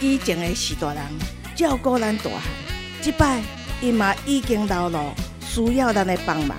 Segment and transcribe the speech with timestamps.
[0.00, 1.02] 以前的是大人
[1.56, 2.40] 照顾咱大汉，
[3.02, 3.42] 即摆
[3.82, 6.56] 伊嘛已经老了，需要咱的帮忙，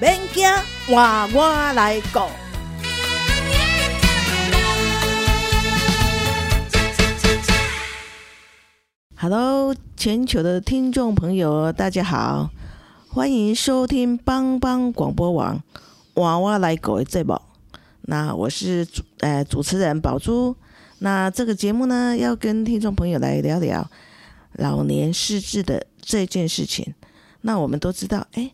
[0.00, 0.48] 免惊，
[0.86, 2.20] 换我来顾。
[9.16, 12.48] Hello，全球的听众朋友，大家好，
[13.10, 15.62] 欢迎收听帮帮广播网
[16.22, 17.38] 《娃娃来狗》的节目。
[18.00, 20.56] 那我是主呃主持人宝珠。
[21.00, 23.88] 那这个节目呢，要跟听众朋友来聊聊
[24.54, 26.92] 老年失智的这件事情。
[27.42, 28.50] 那我们都知道，哎，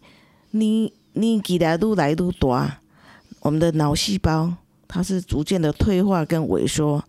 [0.50, 2.80] 你你给的愈来愈大，
[3.40, 4.52] 我们的脑细胞
[4.86, 7.02] 它是逐渐的退化跟萎缩。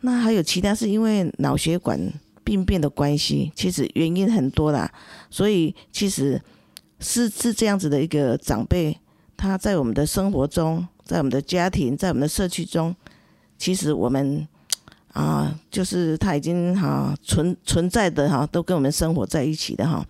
[0.00, 2.00] 那还有其他是因为脑血管
[2.42, 4.90] 病变的关系，其实原因很多啦。
[5.28, 6.40] 所以其实
[6.98, 8.98] 失智这样子的一个长辈，
[9.36, 12.96] 他在我们的生活中，在我们的家庭，在我们的社区中，
[13.58, 14.48] 其实我们。
[15.12, 20.04] 啊，就是他已经哈存存在的哈，都跟我们生活在一起的哈，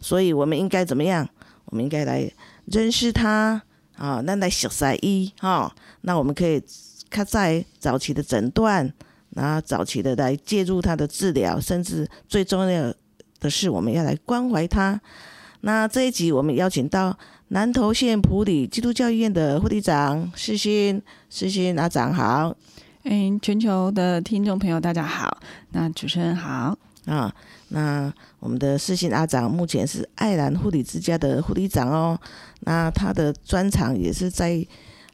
[0.00, 1.28] 所以我们应该怎么样？
[1.66, 2.28] 我们应该来
[2.64, 3.62] 认识他
[3.96, 6.62] 啊，那来小塞一哈，那我们可以
[7.08, 8.92] 看在早期的诊断，
[9.30, 12.94] 然后早期的来介入他的治疗，甚至最重要
[13.38, 15.00] 的是，我们要来关怀他。
[15.60, 17.16] 那这一集我们邀请到
[17.48, 21.00] 南投县普里基督教医院的护理长世新，
[21.30, 22.56] 世新阿长好。
[23.10, 25.38] 嗯，全球的听众朋友，大家好。
[25.70, 27.34] 那主持人好啊。
[27.68, 32.20] 那我们的世信阿长目前是爱兰护理之家的护理长哦。
[32.60, 34.62] 那他的专长也是在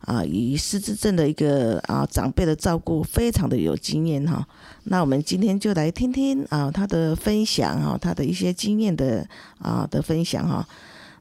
[0.00, 4.44] 啊，以失智症的一个啊长辈的照顾，非常的有经验哈。
[4.82, 9.24] 那我们今天就来听听啊他的分享哈，他的一些经验的
[9.60, 10.66] 啊的分享哈。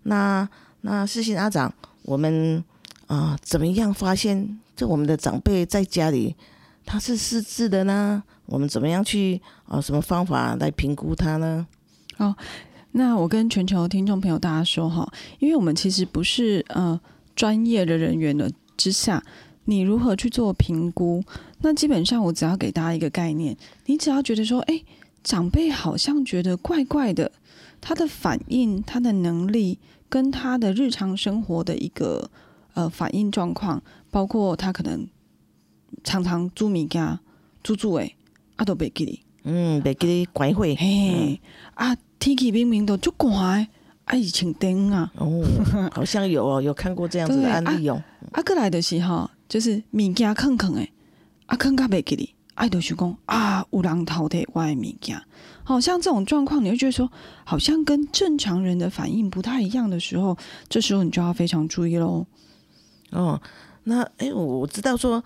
[0.02, 0.50] 那
[0.82, 1.72] 那世信阿长，
[2.02, 2.64] 我们
[3.06, 6.36] 啊怎么样发现这我们的长辈在家里？
[6.86, 9.80] 他是失智的呢，我们怎么样去啊？
[9.80, 11.66] 什么方法来评估他呢？
[12.18, 12.36] 哦，
[12.92, 17.00] 那我跟全球听众朋友大家说哈，因为我们其实不是呃
[17.36, 19.24] 专业的人员的之下，
[19.66, 21.24] 你如何去做评估？
[21.62, 24.84] 那基本上我只要给大家一个概念，你只要觉得说，哎，
[25.24, 27.32] 长辈好像觉得怪怪的，
[27.82, 29.80] 他的反应、他的能力
[30.10, 32.30] 跟他的日常生活的一个
[32.74, 35.08] 呃反应状况，包括他可能。
[36.04, 37.20] 常常煮物件，
[37.62, 38.16] 煮煮诶，
[38.56, 39.22] 啊都袂记哩。
[39.44, 40.64] 嗯，袂记哩关火。
[40.64, 41.42] 嘿，
[41.74, 43.68] 啊天气明明都足寒，
[44.06, 45.12] 啊伊请灯啊。
[45.18, 45.44] 哦，
[45.92, 48.02] 好像有哦，有看过这样子的案例哦。
[48.32, 50.90] 啊，过来的时候就是物件坑坑诶，
[51.48, 55.22] 啊坑甲袂记哩，啊都是讲啊有人偷摕我诶物件。
[55.66, 57.12] 好像这种状况，你会觉得说，
[57.44, 60.38] 好像跟正常人的反应不太一样的时候，
[60.70, 62.26] 这时候你就要非常注意喽。
[63.12, 63.42] 哦，
[63.84, 65.22] 那诶，我我知道说。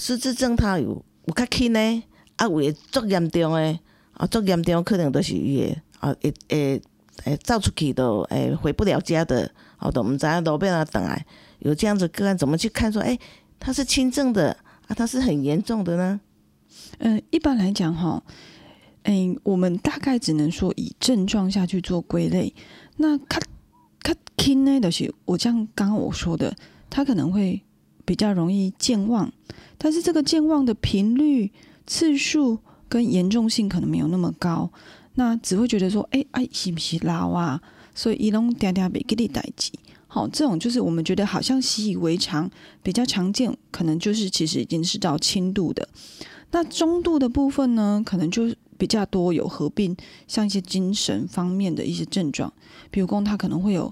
[0.00, 2.02] 失智症他有有较轻呢，
[2.36, 3.78] 啊有诶足严重诶，
[4.14, 6.82] 啊足严重可能都是伊诶啊会会
[7.24, 11.26] 诶走出去都诶回不了家的，哦都毋知影路边啊等来，
[11.58, 13.20] 有这样子个案怎么去看说，诶
[13.58, 14.56] 他是轻症的
[14.88, 16.18] 啊，他是很严重的呢？
[17.00, 18.22] 嗯，一般来讲哈，
[19.02, 22.54] 诶我们大概只能说以症状下去做归类。
[22.96, 23.38] 那较
[24.02, 26.56] 较轻呢，就是我像刚刚我说的，
[26.88, 27.62] 他可能会
[28.06, 29.30] 比较容易健忘。
[29.82, 31.50] 但是这个健忘的频率、
[31.86, 34.70] 次数跟严重性可能没有那么高，
[35.14, 37.62] 那只会觉得说，哎哎，是不是老啊？
[37.94, 39.72] 所以一拢嗲嗲别给你代记。
[40.06, 42.50] 好，这种就是我们觉得好像习以为常、
[42.82, 45.88] 比较常见，可能就是其实已经是到轻度的。
[46.50, 49.96] 那中度的部分呢，可能就比较多有合并，
[50.28, 52.52] 像一些精神方面的一些症状，
[52.90, 53.90] 比如讲他可能会有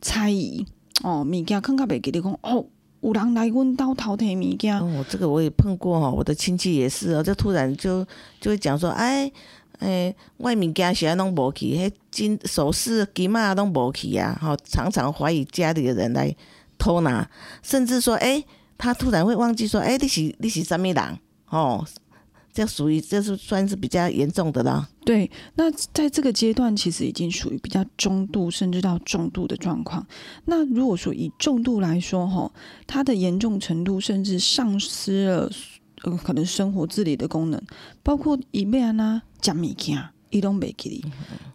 [0.00, 0.64] 猜疑
[1.02, 2.66] 哦，物件看卡别给你讲哦。
[3.04, 4.78] 有人来阮兜偷摕物件。
[4.80, 8.02] 哦，这个我也碰过哈，我的亲戚也是哦，就突然就
[8.40, 9.30] 就会讲说，哎
[9.78, 16.34] 哎，外物件是安拢无去，迄金首饰金嘛拢无去啊，吼，常常怀疑家里的人来
[16.78, 17.28] 偷拿，
[17.62, 18.42] 甚至说，哎，
[18.78, 21.18] 他突然会忘记说，哎，你是你是什物人？
[21.50, 21.84] 哦。
[22.54, 24.88] 这属于这是算是比较严重的啦。
[25.04, 30.06] 对，那在这个阶段，其实已经属于比较中度甚至到重度的状况。
[30.44, 32.50] 那如果说以重度来说，哈，
[32.86, 35.50] 它的严重程度甚至丧失了
[36.04, 37.60] 呃可能生活自理的功能，
[38.04, 40.00] 包括伊要安那食物件，
[40.30, 41.04] 伊拢袂记哩，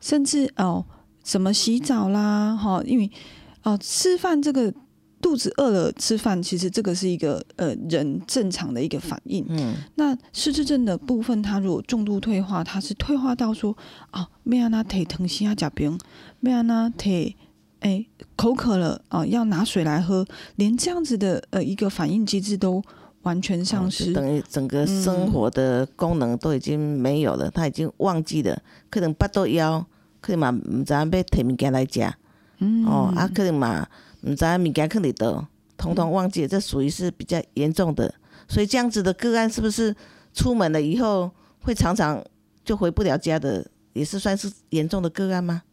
[0.02, 0.86] 甚至哦
[1.24, 3.10] 什么洗澡啦，哈，因为
[3.64, 4.74] 哦吃饭这个
[5.22, 9.46] 肚子饿了吃饭，其实这个是一个呃人正常的一个反应。
[9.50, 13.76] 嗯那失智症的部分，它如果重度退化，它是退化到说
[14.12, 16.00] 啊，没安那腿疼心啊食冰，
[16.40, 17.36] 没安那腿
[17.82, 18.06] 哎
[18.36, 20.26] 口渴了啊，要拿水来喝，
[20.56, 22.82] 连这样子的呃一个反应机制都
[23.24, 24.08] 完全丧哦失。
[24.08, 29.86] 就等于整个嗯生活的功能都已经没有了，他已经忘记了，可能八肚枵，
[30.22, 32.14] 可能嘛毋知影要摕物件来食，
[32.60, 33.88] 嗯哦，啊，可能嘛
[34.22, 38.14] 毋知影物件放伫倒，统统忘记，这属于是比较严重的。
[38.48, 39.96] 所以这样子的个案，是不是
[40.34, 41.30] 出门了以后
[41.62, 42.24] 会常常
[42.64, 45.64] 就回不了家的，也是算是严重的个案吗？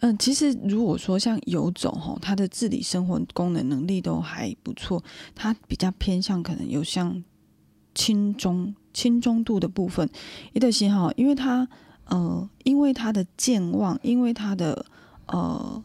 [0.00, 5.02] 嗯，其实如果说像游走吼，他的自理生活功能能力都还不错，
[5.34, 7.22] 他比较偏向可能有像
[7.94, 10.08] 轻中轻中度的部分，
[10.52, 11.68] 也就是哈，因为他
[12.06, 14.86] 呃，因为他的健忘，因为他的
[15.26, 15.84] 呃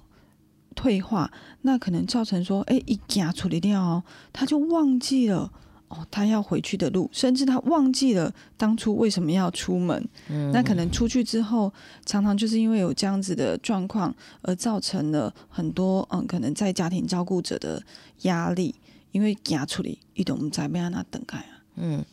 [0.75, 1.31] 退化，
[1.61, 5.51] 那可能造成说，哎，一家处理掉哦，他就忘记了。
[5.87, 10.09] 哦，他要回去的路，甚至他忘记了当初为什么要出门。
[10.29, 11.71] 嗯，那可能出去之后，
[12.07, 17.81] 常常就是因为有这样子的状况，而造成了很多嗯，可能在家庭照顾者的
[18.23, 18.73] 压力，
[19.11, 21.61] 因为家处理一种我们在被让他等开啊。
[21.75, 22.03] 嗯，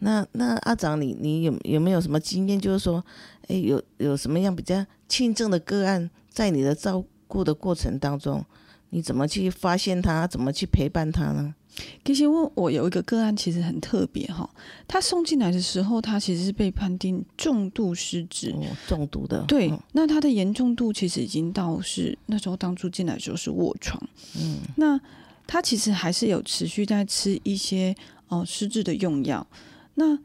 [0.00, 2.60] 那那阿长你你有有没有什么经验？
[2.60, 3.02] 就是说，
[3.46, 8.44] 哎，有有什么样比较轻症的个案，在你的照顾的过程当中，
[8.90, 11.54] 你怎么去发现他，怎么去陪伴他呢？
[12.04, 14.48] 其实我我有一个个案，其实很特别哈。
[14.88, 18.50] 他送进来的时候，他其实是被判定重度失智。
[18.50, 24.02] 哦，中毒的，对嗯，那他的严重度其实已经到是那时候当初进来的时候是卧床，
[24.36, 25.00] 嗯，那
[25.46, 27.94] 他其实还是有持续在吃一些
[28.28, 29.46] 呃失智的用药。
[29.94, 30.18] 那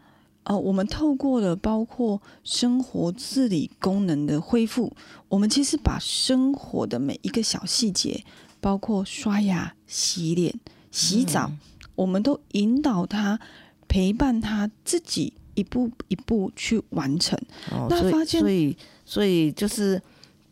[0.46, 4.96] 呃，我们透过了包括生活自理功能的恢复，
[5.28, 8.24] 我们其实把生活的每一个小细节，
[8.62, 10.54] 包括刷牙、洗脸、
[10.92, 11.52] 洗澡，
[11.96, 13.40] 我们都引导他、
[13.88, 17.38] 陪伴他自己一步一步去完成。
[17.72, 20.00] 哦，那发现所以所以就是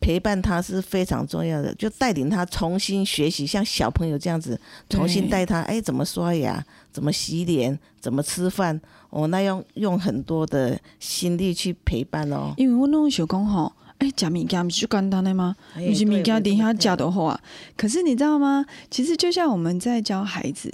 [0.04, 4.60] 陪伴他是非常重要的，就带领他重新学习，像小朋友这样子，
[4.90, 6.62] 重新带他，哎，怎么刷牙，
[6.92, 8.78] 怎么洗脸，怎么吃饭，
[9.08, 12.52] 哦，那用用很多的心力去陪伴哦。
[12.58, 15.56] 因为我拢想讲吼，哎、食物件不是就简单的吗？
[15.74, 17.40] 哎不是物对件底下对加的好啊。
[17.74, 18.66] 可是你知道吗？
[18.90, 20.70] 其实就像我们在教孩子，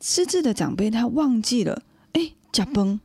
[0.00, 1.82] 失智的长辈他忘记了，
[2.12, 3.00] 哎、加崩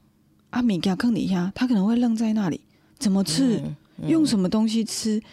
[0.51, 2.61] 啊，物件放底下，他可能会愣在那里，
[2.99, 3.57] 怎么吃？
[3.63, 3.75] 嗯
[4.09, 5.23] 用什么东西吃？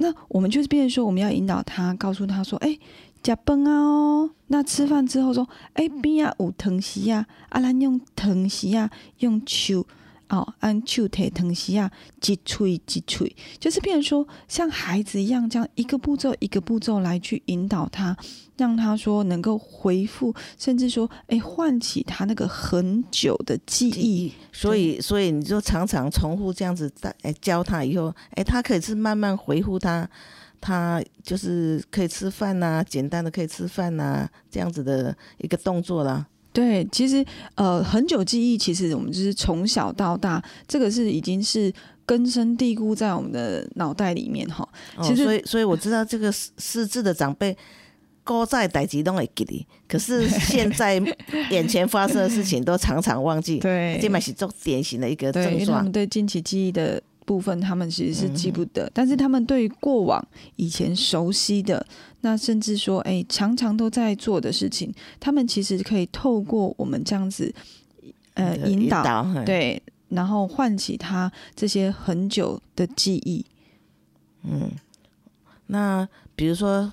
[0.00, 2.78] 那我们就是变成说，我们要引导他，告诉他说：“哎、
[3.20, 9.84] 加崩啊哦。”那吃饭之后说：“哎、边啊有藤席啊，啊，咱用藤席啊，用球
[10.28, 11.90] 哦，按手提藤席啊，
[12.26, 18.16] 一吹一吹，就是变成说像孩子一样，这样一个步骤一个步骤来去引导他，
[18.56, 24.32] 让他说能够回复，甚至说哎唤起他那个很久的记忆。
[24.52, 30.06] 所以，所以你就常常重复这样子带，哎，教他以后，哎，他可以是慢慢回复他，
[30.60, 36.26] 他就是可以吃饭呐、简单的可以吃饭呐、这样子的一个动作啦。
[36.52, 37.24] 对，其实
[37.54, 41.72] 呃，很久记忆，其实我们就是从小到大，这个是已经是
[42.04, 44.68] 根深蒂固在我们的脑袋里面哈。
[44.96, 47.56] 哦，其实所以，所以我知道这个失失智的长辈。
[48.24, 51.02] 高在代志都会记哩，可是现在
[51.48, 55.90] 眼前发生的事情都常常忘记， 对这嘛是做典型的一个症状为他们。
[55.90, 61.86] 对近期记忆的部分，他们其实是记不嗯得，但是他们对于过往以前熟悉的，
[62.22, 67.54] 那甚至说，哎，常常都在做的事情，他们其实可以透过我们这样子，
[68.32, 73.44] 呃，呃引导，嘿对，然后唤起他这些很久的记忆。
[74.44, 74.70] 嗯，
[75.66, 76.90] 那比如说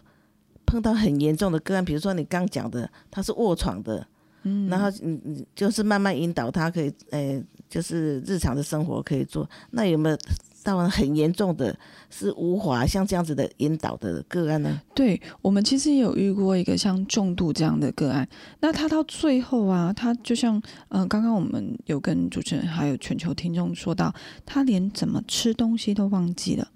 [0.66, 4.06] 碰到很严重的个案，比如说你刚讲的，他是卧床的，
[4.46, 9.50] 嗯，然后你你就是慢慢引导他，可以呃，就是日常的生活可以做。
[9.72, 10.18] 那有没有
[10.64, 11.78] 到很严重的，
[12.10, 14.82] 是无法像这样子的引导的个案呢？
[14.96, 18.28] 对我们其实也有遇过一个像重度这样的个案，
[18.62, 20.58] 那他到最后啊，他就像
[20.90, 24.14] 嗯、呃刚刚我们有跟主持人还有全球听众说到，
[24.46, 26.68] 他连怎么吃东西都忘记了。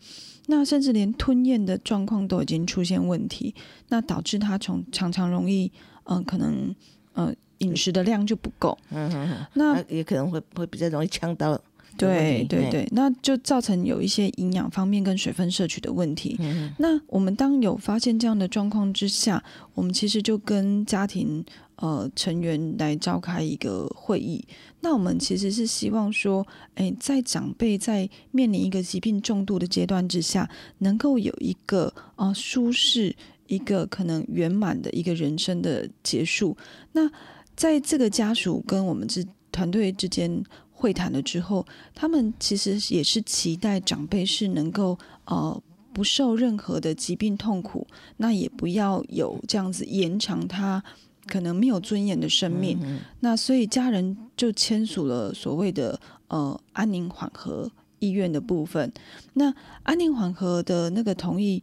[0.48, 3.54] 那甚至连吞咽的状况都已经出现问题，
[3.90, 5.72] 那导致他从常常容易，
[6.06, 6.76] 嗯、可能
[7.14, 8.78] 呃饮食的量就不够。
[8.90, 11.60] 嗯哼哼，那那也可能会会比较容易呛到
[11.98, 16.38] 对对对，那就造成有一些营养方面跟水分摄取的问题。
[16.40, 21.44] 嗯那我们当有发现这样的状况之下，我们其实就跟家庭
[21.76, 24.46] 呃成员来召开一个会议。
[24.80, 33.14] 那我们其实是希望说，哎，在长辈在面临一个疾病重度的阶段之下，能够有一个呃舒适、
[33.48, 36.56] 一个可能圆满的一个人生的结束。
[36.94, 37.12] 那
[37.60, 45.62] 在这个家属跟我们之团队之间会谈了之后，他们其实也是期待长辈是能够呃
[45.92, 47.86] 不受任何的疾病痛苦，
[48.16, 50.82] 那也不要有这样子延长他
[51.26, 52.80] 可能没有尊严的生命。
[52.82, 56.00] 嗯那所以家人就签署了所谓的
[56.30, 58.90] 呃安宁缓和意愿的部分。
[59.34, 61.62] 那安宁缓和的那个同意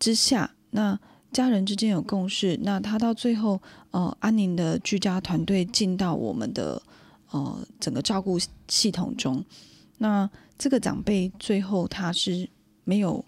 [0.00, 0.98] 之下，那
[1.36, 6.80] 家人之间有共识，那他到最后呃安宁的居家团队进到我们的
[7.30, 8.38] 呃整个照顾
[8.68, 9.44] 系统中。
[9.98, 12.48] 那这个长辈最后他是
[12.84, 13.22] 没有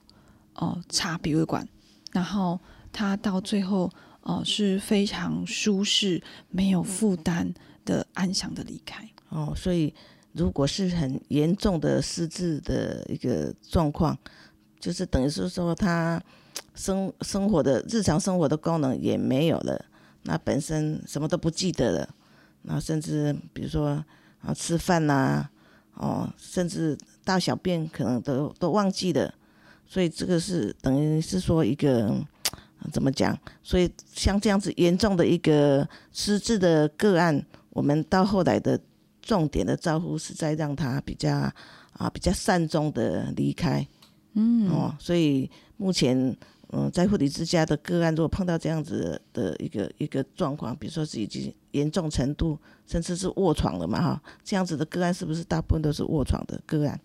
[0.55, 1.69] 哦插鼻胃管，
[2.13, 2.59] 然后
[2.91, 3.91] 他到最后
[4.23, 7.51] 哦、是非常舒适、没有负担
[7.87, 9.09] 的安详的离开。
[9.31, 9.95] 哦，所以
[10.33, 14.19] 如果是很严重的失智的一个状况，
[14.79, 16.23] 就是等于是说他
[16.75, 19.85] 生生活的日常生活的功能也没有了，
[20.23, 22.09] 那本身什么都不记得了，
[22.63, 24.05] 那甚至比如说
[24.41, 25.49] 啊吃饭呐、
[25.95, 29.35] 哦，甚至大小便可能都都忘记了，
[29.87, 32.15] 所以这个是等于是说一个。
[32.93, 33.37] 怎么讲？
[33.61, 38.79] 所以像这样子严重的一个失智的个案，我们到后来的
[39.21, 41.53] 重点的照顾是在让他比较
[41.95, 43.85] 啊比较善终的离开。
[44.35, 46.37] 嗯哦，所以目前
[46.71, 57.01] 嗯在护理之家的个案，如果碰到这样子的一个一个状况，比如说是已经严重程度，甚至是卧床了嘛哈，这样子的个案是不是大部分都是卧床的个案？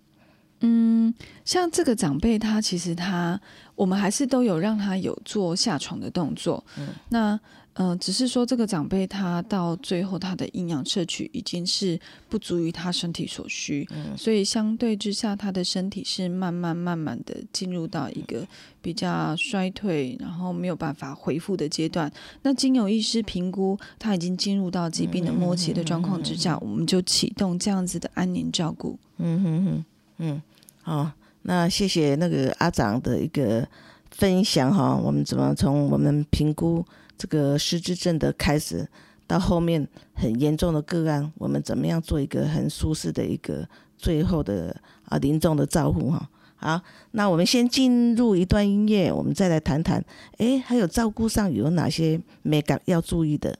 [1.44, 3.40] 像这个长辈，他其实他
[3.76, 6.64] 我们还是都有让他有做下床的动作。
[7.10, 7.40] 那
[7.74, 18.48] 呃，只是说这个长辈他到最后他的营养摄取已经是不足于他身体所需，所以相对之下，他的身体是慢慢慢慢的进入到一个
[18.80, 22.12] 比较衰退，然后没有办法恢复的阶段。
[22.44, 29.00] 那经有医师评估，他已经进入到疾病的末期的状况之下，我们就启动这样子的安宁照顾。
[29.18, 29.86] 嗯哼哼，
[30.20, 30.42] 嗯，
[30.86, 31.10] 好，
[31.44, 33.66] 那谢谢那个阿长的一个
[34.12, 36.86] 分享哈，我们怎么从我们评估
[37.18, 38.86] 这个失智症的开始，
[39.26, 43.66] 到后面很严重的个案，我们怎么样做一个很舒适的一个
[43.98, 44.76] 最后的
[45.06, 46.30] 啊临终的照顾哈。
[46.58, 50.04] 好，那我们先进入一段音乐，我们再来谈谈，
[50.40, 53.58] 诶，还有照顾上有哪些美感要注意的？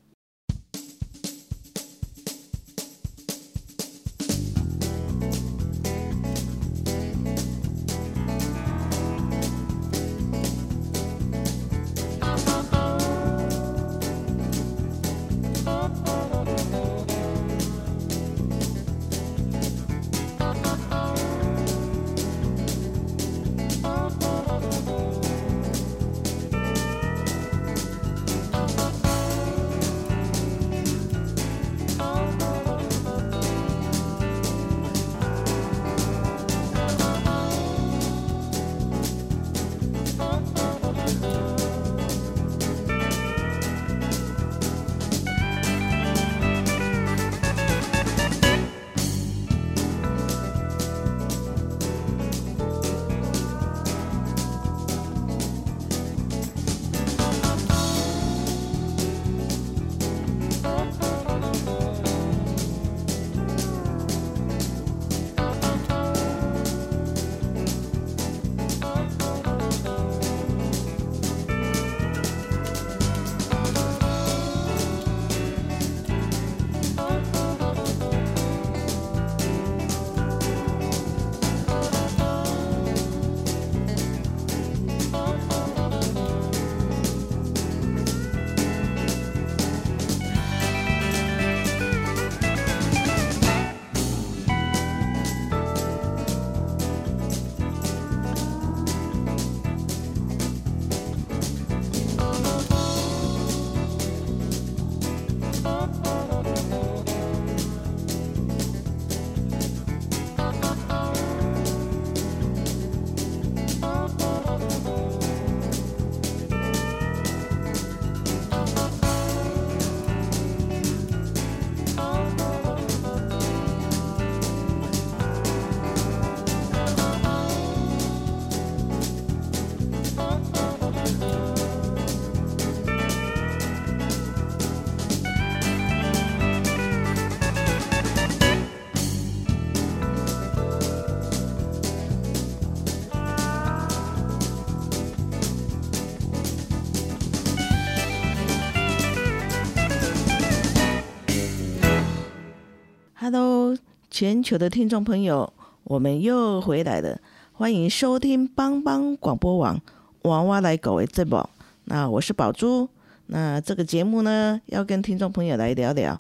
[154.24, 155.52] 全球的听众朋友，
[155.84, 157.20] 我们又回来了，
[157.52, 159.78] 欢迎收听帮帮广播网
[160.22, 161.46] 娃娃来狗的节目。
[161.84, 162.88] 那我是宝珠，
[163.26, 166.18] 那这个节目呢，要跟听众朋友来聊聊，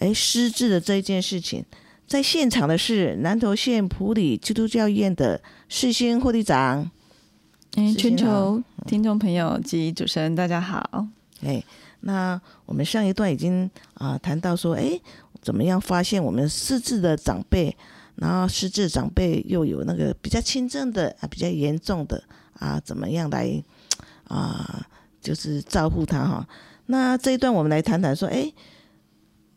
[0.00, 1.64] 哎，失智的这一件事情。
[2.08, 6.90] 在现场的是南投县普里基督教医院的世新护理长。
[7.76, 11.06] 哎，全球听众朋友及主持人，大家好。
[11.44, 11.62] 哎，
[12.00, 15.00] 那我们上一段已经啊、谈到说，哎，
[15.46, 17.76] 怎么样发现我们失智的长辈，
[18.16, 22.20] 然后失智长辈又有那个比较轻症的啊，比较严重的
[22.54, 23.62] 啊，怎么样来
[24.24, 24.84] 啊，
[25.22, 26.48] 就是照顾他哈。
[26.86, 28.52] 那这一段我们来谈谈说，哎，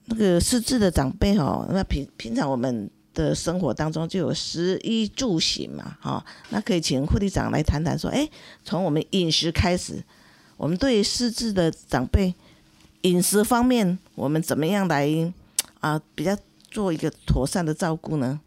[0.05, 8.29] 那个失智的长辈哈，那平平常我们的生活当中就有食衣住行嘛，哈，那可以请护理长来谈谈说，哎，
[8.63, 10.03] 从我们饮食开始。
[10.55, 12.35] 我们对失智的长辈
[13.01, 15.07] 饮食方面，我们怎么样来
[15.79, 16.35] 啊比较
[16.69, 18.39] 做一个妥善的照顾呢？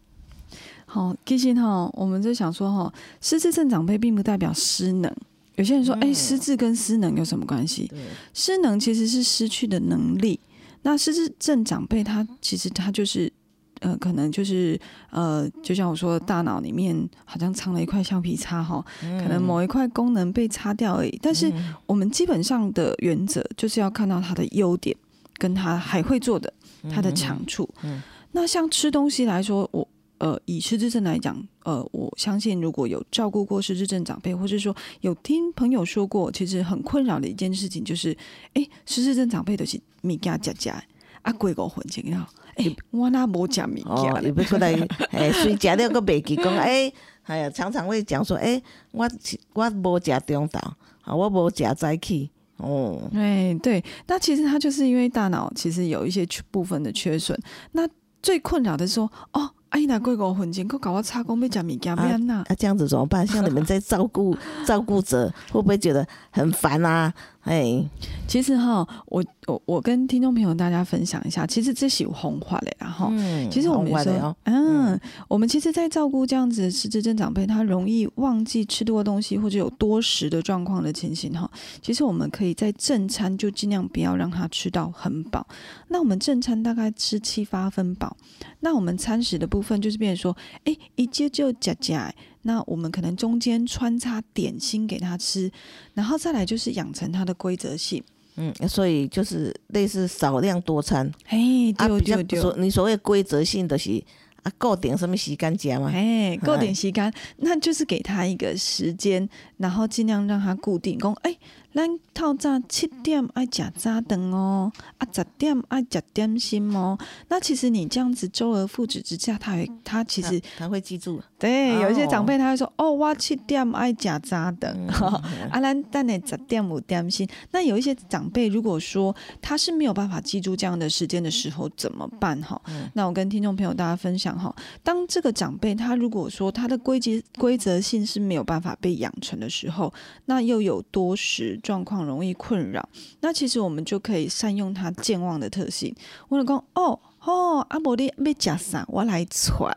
[0.85, 5.11] 好，其实哈，我们就想说哈，失智症长辈并不代表失能。
[5.55, 7.91] 有些人说，哎、嗯失智跟失能有什么关系？
[8.33, 10.39] 失能其实是失去的能力。
[10.83, 13.31] 那失智症长辈他其实他就是
[13.79, 21.19] 呃，可能就是呃，就像我说的，大脑里面好像藏了一块橡皮擦哈，可能某一块功能被擦掉而已。
[21.21, 24.95] 但是嗯我们基本上的原则就是要看到他的优点，
[25.37, 26.51] 跟他还会做的，
[26.89, 27.67] 他的长处。
[27.83, 28.01] 嗯。
[28.31, 29.87] 那像吃东西来说，我
[30.17, 38.17] 呃以失智症来讲，呃，我相信如果有照顾过失智症长辈，或者说有听朋友说过，其实很困扰的一件事情就是，
[38.53, 40.83] 哎，失智症长辈都是物件食食的，
[41.21, 44.73] 啊，贵个混情了，哎，我那无食物哦，件有要出来，
[45.11, 46.91] 哎，虽食了个袂记讲，哎，
[47.23, 48.59] 哎呀，常常会讲说，哎，
[48.91, 49.07] 我
[49.53, 50.57] 我无食中昼，
[51.01, 57.37] 啊，我无食早起，哦，哎，对，那其实他就是因为大脑其实有一些缺部分的缺损。
[57.71, 57.87] 那
[58.21, 62.35] 最困扰的是说，哦，阿姨拿贵狗混钱，佮搞我插工要食物件，要安那？
[62.41, 63.25] 啊，这样子怎么办？
[63.27, 67.13] 像你们在照顾 照顾者，会不会觉得很烦啊？
[67.43, 67.83] 哎，
[68.27, 73.09] 其实哈，我我我跟听众朋友大家分享一下，其实这是有红化的啦哈。
[73.11, 81.49] 嗯其实我们有时候好玩的哦，嗯，我们其实，在照顾这样子的失智症长辈，他容易忘记吃多的东西，或者有多食的状况的情形哈。
[81.81, 85.45] 其实我们可以在正餐就尽量不要让他吃到很饱。
[85.89, 88.15] 那我们正餐大概吃七八分饱，
[88.61, 92.09] 那我们餐食的部分就是变成说，哎，一接就夹夹。
[92.43, 95.51] 那我们可能中间穿插点心给他吃，
[95.93, 98.03] 然后再来就是养成他的规则性。
[98.35, 101.09] 嗯，所以就是类似少量多餐。
[101.27, 101.37] 哎，
[101.77, 102.41] 啊，对比较对对。
[102.41, 104.03] 所你所谓规则性的是
[104.41, 105.91] 啊，够点什么时间加嘛？
[105.93, 110.97] 哎，够点时间，那就是给他一个时间，然后尽量让他固定。
[110.97, 111.37] 讲，哎，
[111.73, 116.97] 咱透早七点爱食早顿哦，啊十点爱食点心哦。
[117.29, 121.21] 那其实你这样子周而复始之下，他会他其实他他会记住。
[121.39, 124.71] 对有一些哦长辈他会说，哦，我七点爱食早顿。
[124.87, 124.87] 嗯
[125.51, 127.27] 啊，咱等下十点有点心。
[127.51, 132.39] 那有一些长辈，如果说他是没有办法记住这样的时间的时候，怎么办？
[132.41, 139.91] 哈、嗯那我跟听众朋友大家分享哈，当这个长辈他如果说他的规矩规则性是没有办法被养成的时候，
[140.25, 142.87] 那又有多食状况容易困扰，
[143.21, 145.95] 那其实我们就可以善用他健忘的特性。
[146.27, 149.73] 我老公哦哦，阿伯你要食啥，我来传。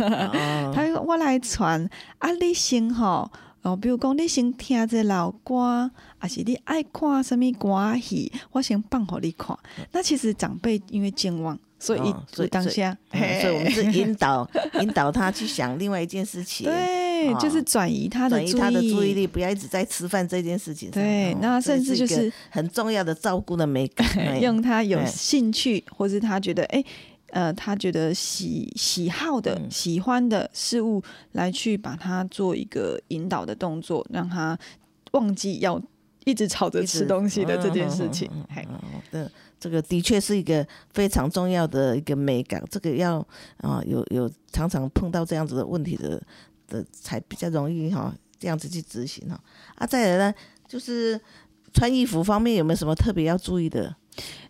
[0.00, 3.30] 哦 他说我来传啊，你先吼。
[3.68, 9.56] 哦，比如讲，你先听这老歌，还是你爱看什么歌戏，我先放给你看。
[9.92, 14.48] 那其实长辈因为健忘，所以哦所以当下，嗯所以我们是 引导
[14.80, 21.02] 引导他去想另外一件事情，对，哦就是转移他的转移他的注意力，不要一直在吃饭这件事情上。
[21.02, 24.06] 哦，对那甚至就是很重要的照顾的美感。
[24.18, 26.84] 哎用他有哎兴趣，或是他觉得哎。
[27.30, 34.58] 呃，他觉得喜喜好的、嗯喜欢的事物，来去把它做一个引导的动作，让他
[35.12, 35.80] 忘记要
[36.24, 38.30] 一直吵着吃东西的这件事情。
[38.48, 38.66] 嘿
[39.12, 43.18] 嗯这个的确是一个非常重要的一个美感，这个要
[43.56, 46.22] 啊有有常常碰到这样子的问题的
[46.68, 49.38] 的才比较容易哈这样子去执行哈
[49.74, 50.34] 啊，再来呢
[50.68, 51.20] 就是
[51.72, 53.94] 穿衣服方面有没有什么特别要注意的？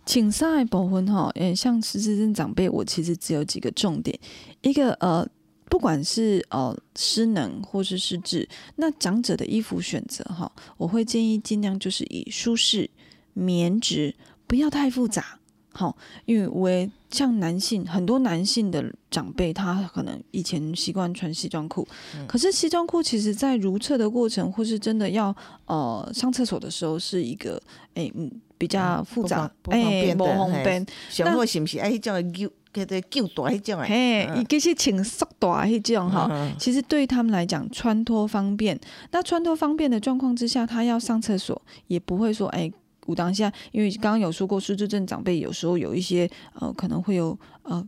[0.07, 4.19] 请上来保婚哈，嗯，像失智症长辈，我其实只有几个重点，
[4.63, 5.27] 一个呃，
[5.69, 12.89] 不管是呃失能或是失智，那长者的衣服选择哈，我会建议尽量就是以舒适、
[13.35, 14.15] 棉质，
[14.47, 15.39] 不要太复杂。
[15.71, 21.87] 好，因为我像男性，很多男性的长辈，他可能以前习惯穿西装裤，
[22.27, 27.63] 可是西装裤其实在如厕的过程，或是真的要呃上厕所的时候，是一个
[27.95, 28.29] 哎嗯
[28.59, 30.87] 比较复杂不方不方便不方便。
[31.09, 34.29] 上好是不是爱，迄种的 U 给它救大迄种诶。
[34.29, 38.79] 嘿，伊其实穿缩大迄种哈，嗯其实对于他们来讲穿脱方便。
[39.13, 42.71] 那穿脱方便的状况之下，他要上厕所也不会说哎。
[43.07, 47.83] 武当下，因为刚刚有说过，失智症长辈有时候有一些呃，可能会有呃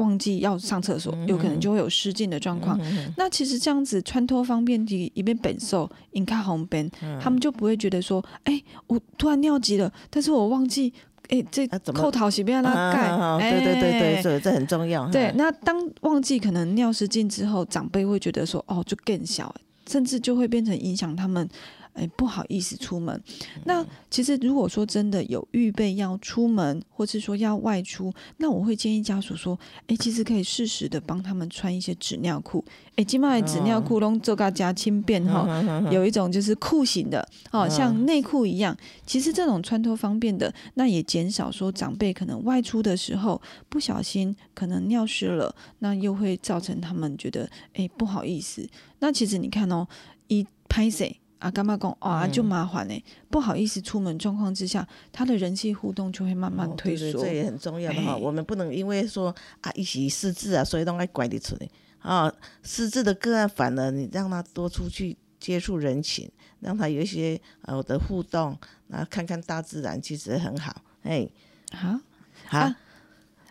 [0.00, 2.80] 忘记要上厕所，有可能就会有失禁的状况。
[3.16, 10.92] 那其实这样子穿脱方便的一边本受，引开红边，他们就不会觉得说，哎、我突然尿急了，但是我忘记，
[11.28, 12.00] 哎、这啊怎么？
[12.00, 15.06] 扣桃洗不要拉盖，对对对对，这这很重要。
[15.10, 15.34] 对，嗯。
[15.36, 19.54] 那当忘记可能尿失禁之后，长辈会觉得说，哦，就更小，
[19.86, 21.46] 甚至就会变成影响他们，
[21.94, 23.22] 哎，不好意思出门。
[23.64, 32.64] 那其实如果说真的有预备要出门，或是说要外出，那我会建议家属说，哎，其实可以适时的帮他们穿一些纸尿裤。
[32.96, 35.46] 哎，今麦纸尿裤拢做个加轻便哈，
[35.90, 38.76] 有一种就是裤型的哦，像内裤一样。
[39.06, 48.68] 其实这种穿脱方便的，那也减少说长辈可能外出的时候不小心可能尿湿了，那又会造成他们觉得哎不好意思。
[49.00, 49.86] 那其实你看哦，
[50.28, 57.04] 一拍谁啊，干妈讲啊就麻烦呢、不好意思出门状况之下，他的人际互动就会慢慢哦退缩。
[57.04, 58.12] 对对这也很重要的哈。
[58.12, 62.32] 哎我们不能因为说啊一起失智啊，所以都爱拐你出来啊。
[62.62, 68.56] 失智的个案，反而你让他多出去接触人情，让他有一些呃的互动，
[68.88, 70.82] 然后看看大自然，其实很好。
[71.02, 71.28] 哎，
[71.72, 71.98] 好。
[72.46, 72.76] 好，啊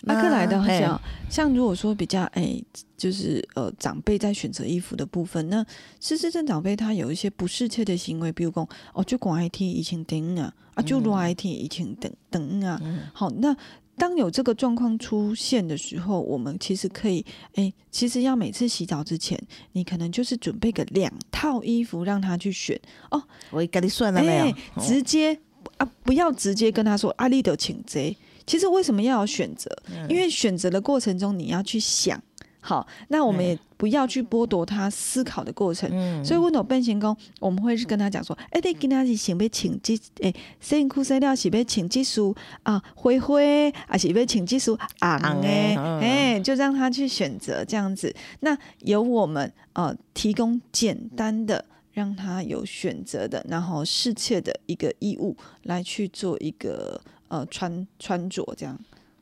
[0.01, 2.61] 那克来的嘿像像如果说比较哎，
[2.97, 5.65] 就是呃长辈在选择衣服的部分，那
[5.99, 12.81] 失智症长辈他有一些不适切的行为，比如讲哦就广 IT 以前等啊，啊就乱 IT 以前等等啊，
[13.13, 13.55] 好那。
[13.99, 19.37] 当有这个状况出现的时候，我们其实可以，哎，其实要每次洗澡之前，
[19.73, 22.79] 你可能就是准备个两套衣服让他去选
[23.11, 24.81] 哦，我跟你算了没有？
[24.81, 25.37] 直接
[25.75, 28.15] 啊，不要直接跟他说阿丽的请贼。
[28.49, 29.69] 其实为什么要有选择？
[29.91, 32.19] 嗯因为选择的过程中你要去想。
[32.61, 35.87] 好，那我们也不要去剥夺他思考的过程。
[35.93, 45.75] 嗯所以问到变形工，我们会是跟他讲说：，哎、你今天是想要请技，哎，洗身裤洗了是要请技术啊灰灰，还是要请这束红红的诶？
[45.77, 48.13] 嗯哎、就让他去选择这样子。
[48.39, 51.63] 那由我们呃提供简单的。
[51.91, 58.77] 让他有选择的，然后适切的一个衣物来去做一个呃穿穿着，这样。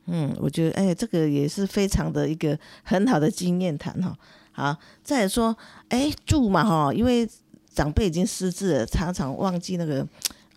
[0.06, 4.18] 嗯，我觉得哎，这个也是非常的一个很好的经验谈哈。
[4.50, 5.56] 好，再说，
[5.88, 7.28] 哎，住嘛哈，因为
[7.72, 10.04] 长辈已经失智了，常常忘记那个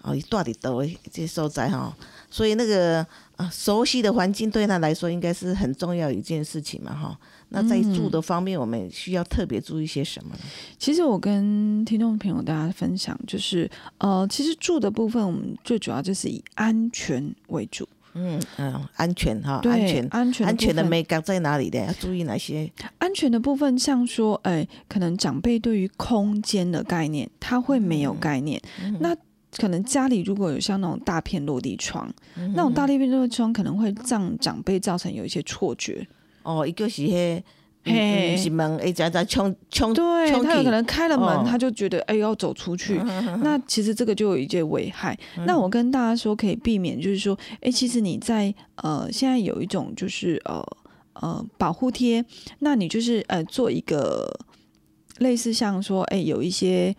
[0.02, 1.96] 哦，一到底都这受灾哈，
[2.30, 7.20] 所以那个啊熟悉的环境对他来说应该是很重要一件事情嘛哈。
[7.52, 10.40] 那在住的方面，我们需要特别注意些什么呢？
[10.80, 17.88] 其实我跟听众朋友大家分享，就是呃，其实住的部分，我们最主要就是以安全为主。
[18.14, 20.06] 嗯嗯，安全哈，安全。
[20.08, 21.80] 安全安全的美感在哪里的？
[21.86, 22.70] 要注意哪些？
[22.98, 28.62] 安全的部分，像说，哎，可能长辈对于空间的概念，他会没有概念。
[28.84, 29.16] 嗯那
[29.58, 36.08] 可能家里如果有像那种大片落地窗，嗯那种大片落地窗可能会让长辈造成有一些错觉。
[36.44, 37.44] 哦，一个是迄，嘿。
[37.86, 41.44] 嗯是门，一直在冲冲对他有可能开了门，哦。
[41.46, 42.96] 他就觉得哎要走出去，
[43.42, 45.18] 那其实这个就有一些危害。
[45.46, 50.64] 那我跟大家说可以避免，就是说，哎，其实你在呃现在有一种就是呃
[51.14, 52.24] 呃保护贴，
[52.60, 54.32] 那你就是呃做一个
[55.18, 56.96] 类似像说，哎有一些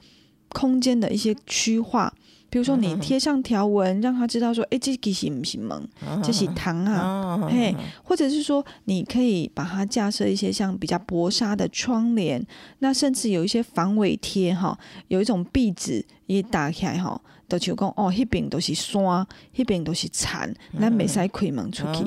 [0.48, 2.12] 空间的一些区划。
[2.52, 5.88] 比如说，你贴上条纹，让他知道说，哎，这其实不是门，
[6.22, 12.46] 这是糖啊，哦嘿，或者是说，你可以把它架设一些像比较薄纱的窗帘，
[12.80, 22.04] 那甚至有一些防伪贴哈，有一种壁纸也打起来哈，都就讲哦，迄边都是山，迄边都是蚕，咱袂使开门出去。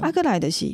[0.00, 0.72] 啊，个来的是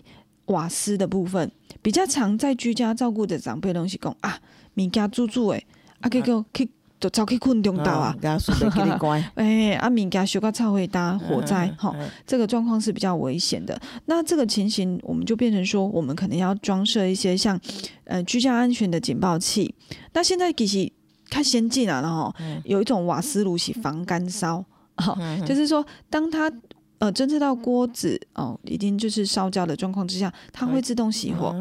[0.48, 4.38] 瓦斯的部分，比较常在居家照顾的长辈东西讲啊，
[4.74, 5.66] 物件煮煮诶，
[6.00, 6.68] 啊，结果去
[7.04, 8.16] 就走去困中岛啊。
[9.34, 13.78] 哎、啊，物件修个超会搭火灾，哈、嗯这个状况是比较危险的。
[14.06, 17.60] 那这个情形，我们就变成说，我们可能要装设一些像
[18.04, 19.74] 呃居家安全的警报器。
[20.14, 20.90] 那现在其实
[21.28, 24.64] 太先进了，然后有一种瓦斯炉是防干烧，
[24.96, 25.14] 哈、
[25.44, 26.50] 就是说当它
[26.98, 31.54] 呃侦测到锅子哦已经就是烧焦的状况之下，它会自动熄火。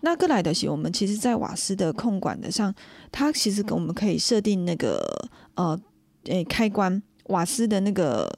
[0.00, 2.74] 那个来的是我们其实，在瓦斯的控管的上，
[3.10, 5.00] 它其实我们可以设定那个
[5.54, 5.78] 呃
[6.24, 8.30] 诶开关，瓦斯的那个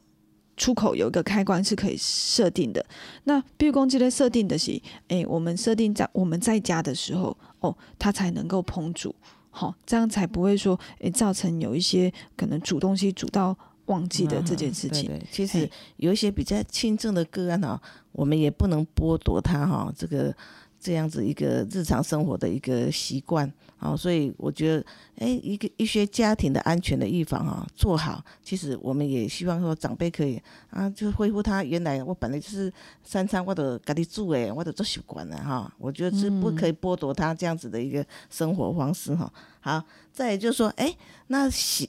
[0.57, 2.85] 出口有一个开关是可以设定的。
[3.25, 9.15] 那比如讲这类设定的是，诶，我们设定在我们在家的时候，哦，它才能够烹煮，
[9.51, 15.07] 好、这样才不会说诶造成有一些可能煮东西煮到忘记的这件事情。
[15.07, 17.81] 对对，其实有一些比较轻症的个案哈，
[18.13, 20.35] 我们也不能剥夺他哈这个
[20.81, 39.33] 这样子一个日常生活的一个习惯啊，所以我觉得，哎，一个一些家庭的安全的预防哈做好，其实我们也希望说长辈可以啊，就恢复他原来我本来就是三餐我都家己煮诶，我都做习惯了哈，我觉得是不可以剥夺他这样子的一个生活方式哈。
[39.61, 40.95] 好，再来就是说，哎，
[41.29, 41.89] 那行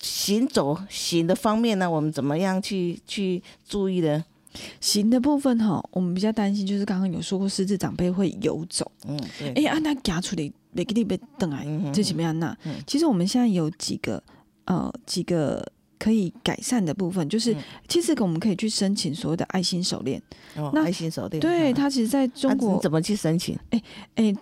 [0.00, 4.24] 行走行的方面呢，我们怎么样去去注意呢？
[4.80, 8.90] 行的部分哈，我们比较担心就是刚刚有说过，失智长辈会游走。
[9.06, 12.36] 嗯，对，哎、按他夹出来，每个地被等来这怎么样？
[12.38, 14.20] 那嗯其实我们现在有几个
[14.64, 15.64] 呃几个
[15.98, 20.20] 可以改善的部分，就是嗯其实我们可以去申请所谓的爱心手链。
[20.56, 23.56] 哦，那爱心手链，对，啊它其实在中啊国你怎么去申请？
[23.70, 24.34] 哎、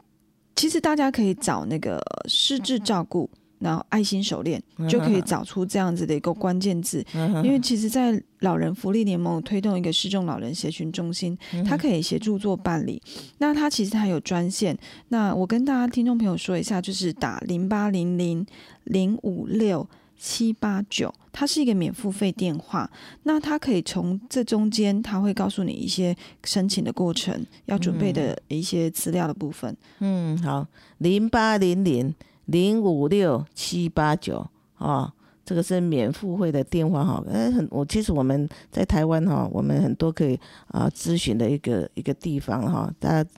[0.55, 7.05] 其实大家可以找那个失智照顾，然后爱心手链，就可以找出这样子的一个关键字。
[7.15, 13.01] 因为其实，在老人福利联盟有推动一个失重老人协群中心，它可以协助做办理。
[13.39, 14.77] 那它其实它有专线，
[15.09, 18.47] 那我跟大家听众朋友说一下，就是打零八零零
[18.85, 19.89] 零五六。
[20.19, 22.91] 七八九，它是一个免付费电话。
[23.25, 29.77] 那它可以从这中间，它会告诉你一些申请的过程，要准备的一些资料的部分。
[29.99, 30.67] 嗯，好，
[30.97, 32.15] 零八零零
[32.47, 35.13] 零五六七八九啊，
[35.45, 37.23] 这个是免付费的电话哈。
[37.33, 43.31] 哎，很我其实我们在台湾哈，我们很多可以啊咨询的一个一个地方哈，大家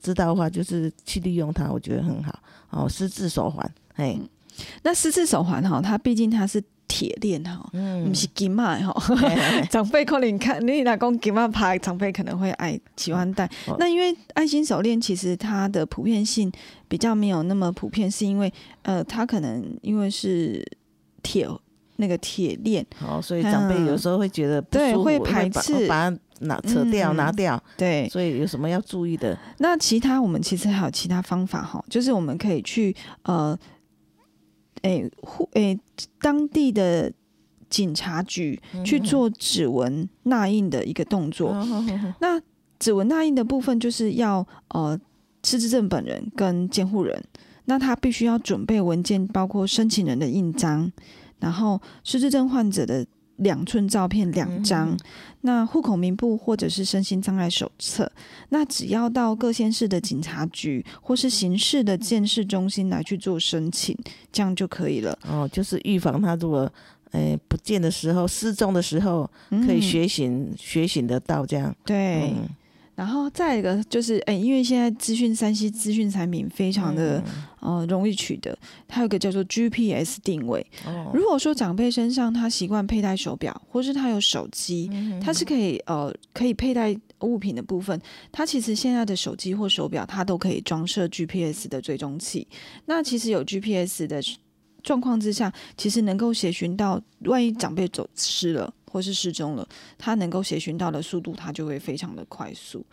[0.00, 2.38] 知道的话就是去利用它，我觉得很好
[2.70, 2.88] 哦。
[2.88, 4.18] 失智手环，哎，
[4.82, 6.62] 那十字手环哈，它毕竟它是
[6.94, 8.94] 铁链哈，嗯不是金嘛哈。
[9.68, 13.44] 长辈可能看你老公金嘛拍，长辈可能会爱喜欢戴。
[13.66, 16.52] 哦那因为爱心手链其实它的普遍性
[16.86, 18.52] 比较没有那么普遍，是因为
[18.82, 20.64] 呃，它可能因为是
[21.20, 21.48] 铁
[21.96, 28.08] 那个铁链，哦，所以长辈有时候会觉得不舒服对会排斥把它拿扯掉、嗯拿掉，对。
[28.08, 29.36] 所以有什么要注意的？
[29.58, 33.56] 那其他我们其实还有其他方法哈，就是我们可以去呃，
[34.84, 35.78] 诶户诶
[36.20, 37.12] 当地的
[37.68, 41.52] 警察局去做指纹捺印的一个动作。
[42.20, 42.40] 那
[42.78, 44.98] 指纹捺印的部分就是要呃
[45.42, 47.24] 失智症本人跟监护人，
[47.64, 50.92] 那他必须要准备文件，包括申请人的印章，
[51.38, 54.98] 然后失智症患者的两寸照片两张，嗯
[55.42, 58.10] 那户口名簿或者是身心障碍手册。
[58.48, 63.96] 那只要到各县市的警察局或是刑事的建设中心来去做申请，
[64.32, 65.18] 这样就可以了。
[65.28, 66.72] 哦，就是预防他如果
[67.12, 71.74] 诶不见的时候、失踪的时候，可以嗯学醒、学醒得到这样。
[71.84, 72.30] 对。
[72.30, 72.48] 嗯
[72.94, 77.24] 然后再一个就是，哎，因为现在资讯三 C 资讯产品非常的、嗯
[77.60, 80.64] 呃容易取得，它有个叫做 GPS 定位。
[80.86, 87.98] 哦，如果说长辈身上他习惯佩戴手表，或是他有手机，嗯它是可以呃可以佩戴物品的部分，
[88.30, 92.46] 它其实现在的手机或手表它都可以装设 GPS 的追踪器。
[92.84, 94.22] 那其实有 GPS 的
[94.82, 102.86] 状况之下，其实能够协寻到，万一长辈走失了或是失踪了，它能够协寻到的速度，它就会非常的快速。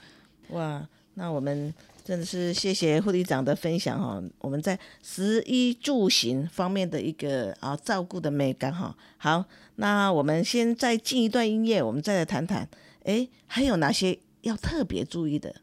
[0.49, 0.83] 哇，
[1.13, 1.71] 那我们
[2.03, 8.97] 真的是谢谢护理长的分享哈，我们在食衣住行方面的一个啊照顾的美感哈。
[9.17, 12.67] 好，那我们先再进一段音乐，我们再来谈谈，
[13.03, 15.53] 诶，还有哪些要特别注意的？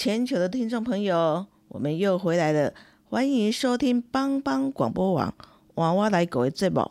[0.00, 2.72] 全球的听众朋友，我们又回来了，
[3.10, 5.34] 欢迎收听帮帮广播网
[5.74, 6.88] 娃娃来狗的节目。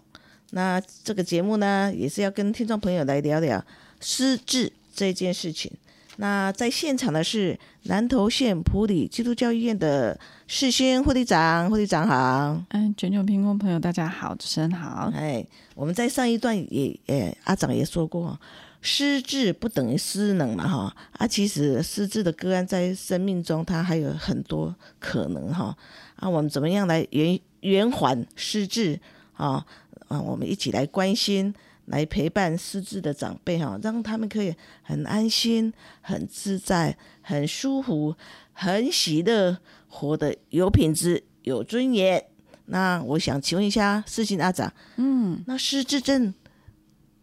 [0.49, 3.63] 那这个节目呢，也是要跟听众朋友来聊聊
[4.01, 5.71] 失智这件事情。
[6.17, 12.61] 那在现场的是南投县普里基督教医院的世勋护理长，护理长好。
[12.71, 15.09] 嗯，全球听众朋友大家好，主持人好。
[15.15, 18.37] 哎，我们在上一段也，诶，阿长也说过，
[18.81, 20.95] 失智不等于失能嘛，哈。
[21.13, 25.75] 啊，其实失智的个案在生命中，它还有很多可能，哈。
[26.15, 28.99] 啊，我们怎么样来圆圆缓失智
[29.33, 29.65] 啊？
[30.07, 31.53] 啊，我们一起来关心。
[31.87, 38.13] 来陪伴失智的长辈哈，让他们可以很安心、很自在、很舒服、
[38.51, 42.21] 很喜乐，活得有品质、有尊严。
[42.65, 46.33] 那我想请问一下，世信阿长，嗯，那失智症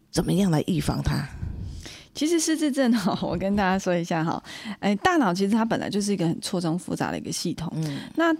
[0.09, 1.29] 怎么样来预防它？
[2.15, 4.41] 其实失智症哈， 我跟大家说一下哈，
[4.79, 8.33] 哎，大脑其实它本来就是一个很错综复杂的一个系统，嗯，那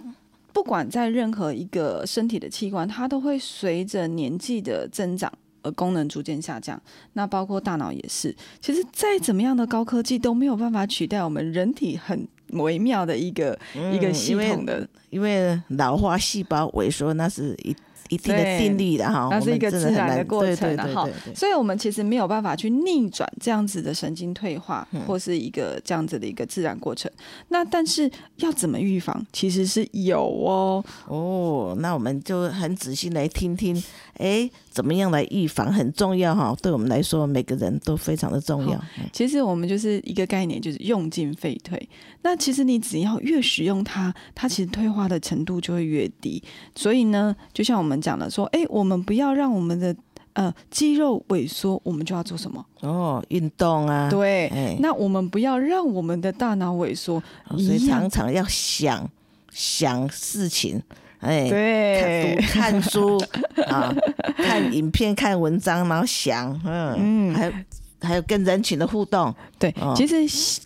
[0.52, 5.30] 不管在任何一个身体的器官，它都会随着年纪的增长
[5.62, 5.70] 而。
[5.72, 6.80] 功能逐渐下降，
[7.12, 8.34] 那包括大脑也是。
[8.60, 13.58] 其实再怎么样的高科技都没有办法取代我们人体很微妙的一个
[13.92, 17.76] 一个系统的，因为老化细胞萎缩那是一。
[18.08, 27.10] 一定的定力的哈，那是一个自然的过程哈，所以我们其实没有办法去逆转这样子的神经退化，或是一个这样子的一个自然过程。
[27.48, 30.84] 那但是要怎么预防，其实是有哦。
[31.08, 33.82] 哦，那我们就很仔细来听听，
[34.18, 38.80] 哎，怎么样来预防很重要哈，对我们来说每个人都非常的重要。
[39.12, 41.88] 其实我们就是一个概念，就是用进废退。
[42.22, 46.40] 那其实你只要越使用它，它其实退化的程度就会越低。
[46.76, 47.95] 所以呢，就像我们。
[48.00, 49.94] 讲了说，哎，我们不要让我们的
[50.34, 52.64] 呃肌肉萎缩，我们就要做什么？
[52.80, 54.08] 哦，运动啊。
[54.10, 59.08] 对，那我们不要让我们的大脑萎缩，所以常常要想
[59.50, 60.82] 想事情，
[61.20, 63.18] 哎，对，看书
[63.68, 63.94] 啊，
[64.36, 67.52] 看影片，看文章，然后想，嗯，嗯还有
[68.00, 69.34] 还有跟人群的互动。
[69.58, 70.16] 对，其实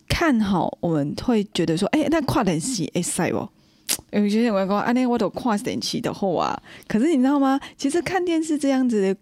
[0.08, 3.48] 看好我们会觉得说，哎，那跨点戏，哎，塞不？
[4.12, 7.58] 有些人会说：“啊，那我都跨电器的货啊。”可是你知道吗？
[7.76, 9.16] 其实看电视这样子的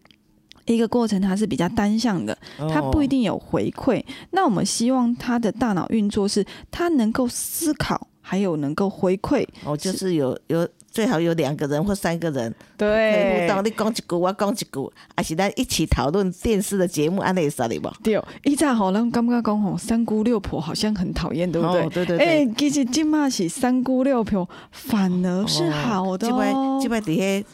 [0.67, 4.03] 一个过程，它是比较单向的，它不一定有回馈。
[4.31, 9.47] 那我们希望他的大脑运作是，他能够思考，还有能够回馈。
[9.65, 10.69] 哦，就是有有。
[10.99, 13.65] 最好有两个人或三个人，对，互动。
[13.65, 17.89] 你讲一句，我讲一句，还是咱一起讨论电视的节目，安内啥的不？
[18.03, 21.89] 对，一早好，咱刚刚讲吼，三姑六婆好像很讨厌，对不对？
[21.91, 22.27] 对对对。
[22.27, 26.27] 哎，其实今嘛是三姑六婆，反而是好的。
[26.27, 27.45] 这摆这摆伫遐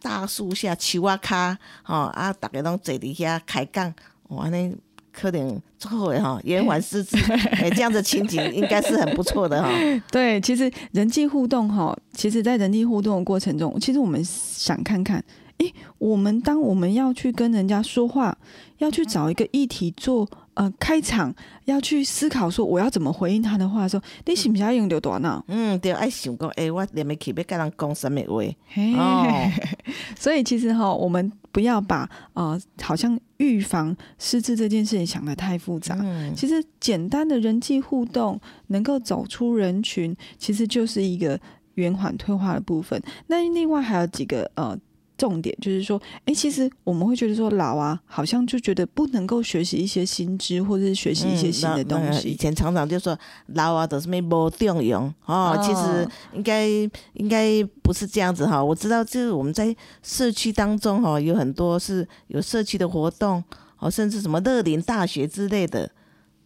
[0.00, 3.92] 大树下树啊卡，吼啊，大家拢坐伫遐开讲，
[4.28, 4.76] 哇，尼。
[5.12, 7.16] 可能最后哈延缓失智，
[7.60, 9.68] 哎，这样的情景应该是很不错的哈。
[10.10, 15.22] 对，其实人际互动哈，其实，在人际互动的过程中，其实我们想看看，
[15.58, 18.36] 哎，我们当我们要去跟人家说话，
[18.78, 20.28] 要去找一个议题做。
[20.54, 21.34] 呃，开场
[21.64, 25.42] 要去思考说我要怎么回应他的话，说你是不是要用多脑？
[25.48, 28.54] 嗯，对，爱想讲，哎，我连没起要跟人讲什么话？
[28.98, 29.50] 哦，
[30.18, 35.98] 所以其实哈，我们不要把呃，好像预防失智这件事情想的太复杂。
[36.02, 41.40] 嗯，其实简单的人际互动，能够走出人群，其实就是一个
[41.74, 43.02] 圆缓退化的部分。
[43.26, 44.78] 那另外还有几个呃。
[45.22, 52.30] 重点就是说，哎，其实我们会觉得说老啊，好像就觉得不能够学习一些新知，或者是学习一些新的东西。
[52.30, 53.16] 以前常常就说
[53.54, 56.66] 老啊都是没无重用哦，其实应该
[57.12, 58.60] 应该不是这样子哈。
[58.60, 63.40] 我知道，就是我们在社区当中哈，有很多是有社区的活动
[63.78, 65.88] 哦，甚至什么乐林大学之类的。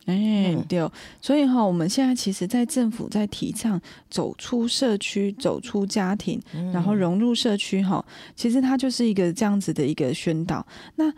[0.06, 0.88] 哎，对，
[1.20, 6.40] 所以哈，我们现在其实，在政府在提倡走出社区、走出家庭，
[6.72, 8.04] 然后融入社区哈，
[8.36, 10.64] 其实它就是一个这样子的一个宣导。
[10.94, 11.12] 那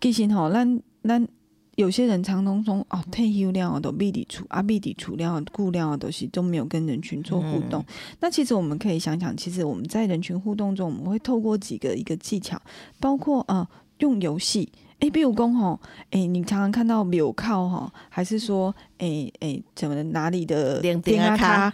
[0.00, 0.66] 其实哈，那
[1.02, 1.24] 那
[1.76, 7.84] 有些人常常说哦，退休了都闭底处啊，闭底处了、顾了都是都没有跟人群做互动。
[8.18, 12.60] 那其实我们可以想想，其实我们在人群互动中，我们会透过几个一个技巧，
[12.98, 13.64] 包括呃，
[13.98, 14.68] 用游戏。
[15.02, 15.80] 哎，比如讲吼，
[16.12, 21.72] 哎，你常常看到纽靠哈，还是说，哎哎，怎么哪里的电啊卡，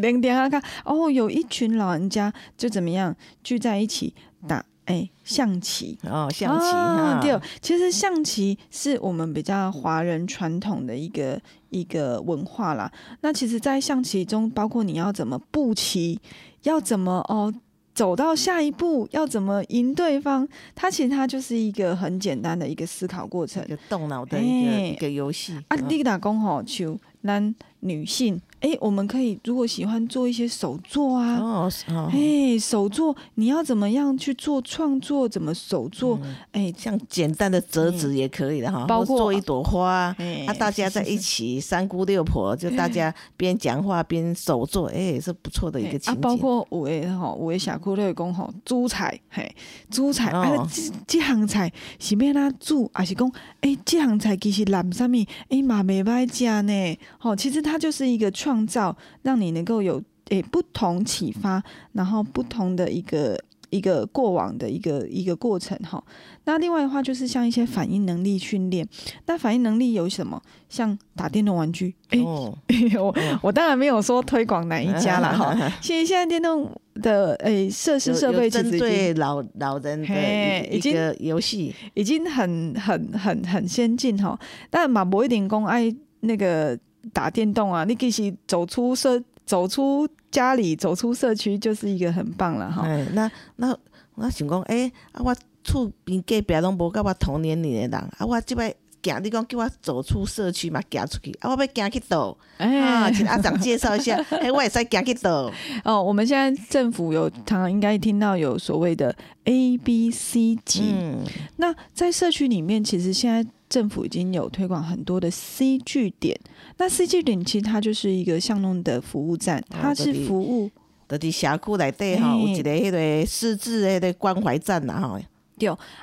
[0.00, 3.14] 连电啊卡，哦，有一群老人家就怎么样
[3.44, 4.14] 聚在一起
[4.48, 12.90] 打哎象棋哦，象棋对，其实象棋是我们比较华人传统的一个一个文化啦。
[13.20, 16.18] 那其实，在象棋中，包括你要怎么布棋，
[16.62, 17.52] 要怎么哦。
[18.00, 20.48] 走到下一步要怎么赢对方？
[20.74, 25.54] 它其实它就是一个很简单的一个思考过程，就动脑的一个一个游戏。
[25.68, 31.68] 啊，你打工吼，就男女性，哎，我们可以如果喜欢做一些手作啊，
[32.12, 35.28] 哎，手作你要怎么样去做创作？
[35.28, 36.18] 怎么手作？
[36.52, 49.50] 哎、像简单的折纸也可以的哈，包括做一朵花，哎啊，大家在一起三姑六婆，就大家边讲话边手作，哎，是不错的一个情啊，包括有诶吼，有诶社区咧讲吼，煮菜嘿，
[49.90, 53.30] 煮菜啊哦，这这行菜是要哪煮，还是讲
[53.62, 56.98] 诶，这行菜其实揽啥物，哎嘛袂歹食呢？
[57.18, 61.62] 吼，其实它就是一个创造，让你能够有诶不同启发，
[61.92, 63.38] 然后不同的一个。
[63.72, 66.02] 一个过往的一个一个过程哈，
[66.44, 68.84] 那另外的话就是像一些反应能力训练，
[69.26, 70.42] 那反应能力有什么？
[70.68, 72.52] 像打电动玩具，诶、哦，
[72.98, 84.36] 我我当然没有说推广哪一家啦哈，其 实现在电动的诶设施有设备有针对老老人的已经游戏，已经很很很很先进哈，
[84.68, 86.76] 但马博一点公爱那个
[87.12, 92.82] 打电动啊，你其实走出社走出家里走出社区就是一个很棒了哈。
[92.86, 93.76] 哎，那那
[94.14, 95.34] 我想讲，哎，啊，我
[95.64, 105.50] 厝边隔壁拢无甲我同年龄的人，啊，我即摆行，你讲叫我走出社区嘛，行出去，啊，我要行去倒，啊，哎请阿长介绍一下， 哎，我也使行去倒，
[105.84, 111.24] 哦，我们现在政府有常常应该听到有所谓的 A B C 级，嗯，
[111.56, 116.38] 那在社区里面，其实现在政府已经有推广很多的 C 据点。
[116.76, 120.68] 那 C 据点其实它就是一个巷弄的服务站，它是服务
[121.08, 125.18] 就伫社区内底吼，有一个迄个失智的迄个关怀站啦吼，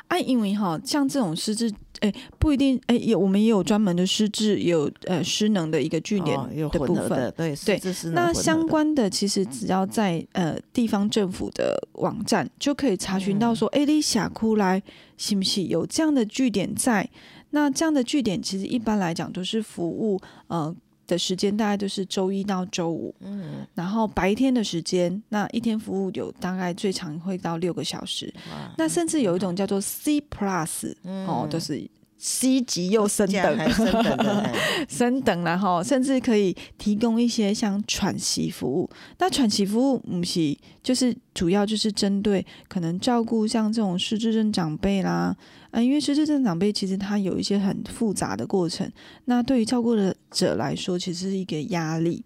[0.08, 6.38] 啊，因为哈，像这种失智，哎、不一定，哎、有我们也有专门的失智，也有呃失能的一个据点
[6.72, 7.34] 的部分。
[7.36, 14.82] 对，对那相关的其实只要在呃地方政府的网站就可以查询到说，哎、你峡谷来
[15.18, 17.10] 是不是有这样的据点在？
[17.58, 20.76] 那这样的据点其实一般来讲都是服务呃
[21.08, 28.32] 的时间大概都是周一到周五，嗯，然后白天的时间那一天服务有大概最长会到六个小时，
[28.78, 30.94] 那甚至有一种叫做 C Plus、
[31.26, 31.90] 哦，都是
[32.20, 34.50] C 级又升等还升等
[34.90, 38.90] 升等然后甚至可以提供一些像喘息服务。
[39.18, 45.36] 那喘息服务不是就是主要就是针对可能照顾像这种失智症长辈啦，
[45.72, 48.92] 呃，因为失智症长辈其实他有一些很复杂的过程，
[49.26, 52.24] 那对于照顾的者来说，其实是一个压力。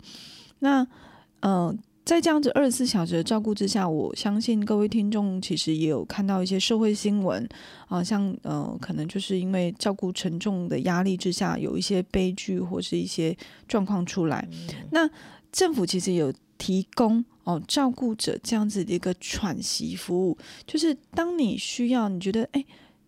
[0.60, 0.86] 那
[1.42, 1.76] 呃。
[2.04, 7.48] 在这样子二十四小时的照顾之下，我相信各位听众其实也有看到一些社会新闻
[7.88, 13.38] 啊、像呃，可能就是因为照顾沉重的压力之下，有一些悲剧或是一些
[13.68, 14.46] 状况出来。
[14.90, 15.08] 那
[15.52, 20.36] 政府其实有提供哦照顾者这样子的一个喘息服务，
[20.66, 22.66] 就是当你需要，你觉得哎。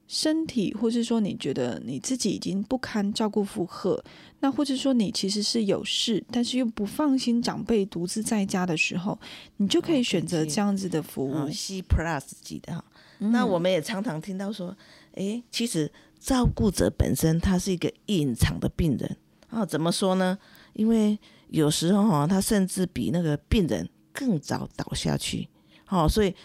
[0.07, 4.03] 身体，或是说你觉得你自己已经不堪照顾负荷，
[4.41, 9.17] 那或者说你其实是有事，但是又不放心长辈独自在家的时候，
[9.57, 11.33] 你就可以选择这样子的服务。
[11.33, 12.83] 哦，C Plus 级的哈。
[13.19, 14.75] 嗯那我们也常常听到说，
[15.13, 15.89] 诶，其实
[16.19, 19.17] 照顾者本身他是一个隐藏的病人
[19.49, 19.65] 啊。
[19.65, 20.37] 怎么说呢？
[20.73, 25.47] 因为有时候哈，他甚至比那个病人更早倒下去。
[25.87, 26.35] 哦，所以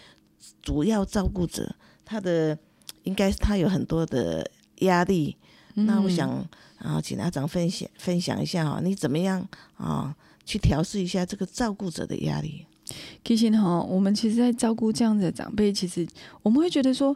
[0.61, 2.57] 主要照顾者他的
[3.03, 5.35] 应该他有很多的压力。
[5.73, 6.29] 那我想
[6.79, 9.47] 啊，请阿长分享分享一下哈，你怎么样
[9.77, 12.65] 啊去调试一下这个照顾者的压力？
[13.23, 16.07] 其实哈，我们其实，在照顾这样子的长辈，其实
[16.41, 17.15] 我们会觉得说，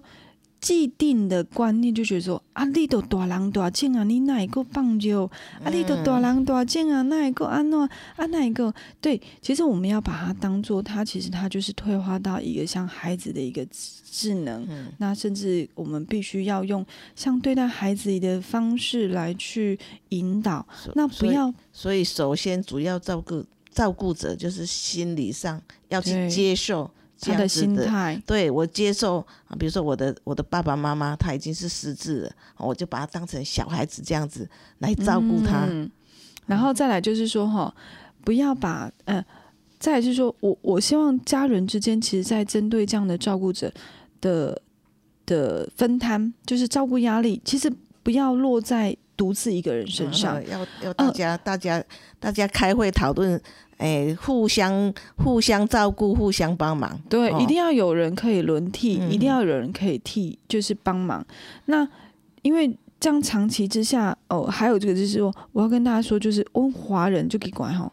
[0.64, 5.30] 既定的观念就觉得说，啊，你都大人大种啊，你哪一个放尿？
[5.62, 7.78] 啊，你都大人大种啊，哪一个安怎？
[7.82, 8.74] 啊，哪一个？
[9.02, 13.68] 对，其实我们要把它当做，它其实它就是退化到一个像孩子的一个
[14.10, 14.66] 智能。
[15.00, 19.78] 那甚至我们必须要用像对待孩子的方式来去
[20.10, 26.90] 引导，那不所以要所以，首先主要照顾照顾者就是心理上要去接受
[27.24, 27.84] 这他的样子的。
[27.84, 28.22] 心态。
[28.26, 29.18] 对我接受
[29.48, 34.48] 啊，比如说我的我的爸爸妈妈他已经是失智了，我就把他当成小孩子这样子
[34.80, 35.66] 来照顾他。
[35.70, 35.90] 嗯，
[36.46, 37.74] 然后再来就是说哈，
[38.24, 39.24] 不要把呃，
[39.80, 43.72] 再来就是说我我希望家人之间，其实在针对这样的照顾者
[44.22, 44.62] 的
[45.26, 47.72] 的分摊，就是照顾压力，其实
[48.04, 50.42] 不要落在独自一个人身上。
[50.42, 51.84] 嗯要要大家、大家
[52.20, 53.42] 大家开会讨论，
[53.84, 56.98] 哎，互相互相照顾，互相帮忙。
[57.10, 61.26] 对，哦一定要有人可以轮替，嗯一定要有人可以替，就是帮忙。
[61.66, 61.86] 那
[62.44, 67.92] 因为这样长期之下，哦，还有这个就是说，我要跟大家说，就是温华人就给管哈，